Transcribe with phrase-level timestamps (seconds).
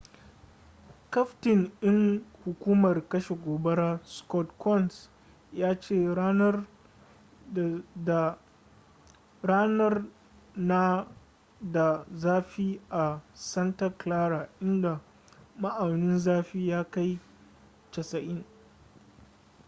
[1.13, 2.01] kaftin ɗin
[2.45, 5.09] hukumar kashe gobara scott kouns
[5.53, 6.15] ya ce
[9.43, 10.03] ranar
[10.55, 11.07] na
[11.61, 15.01] da zafi a santa clara inda
[15.61, 17.19] ma'aunin zafi ya kai
[17.91, 18.43] 90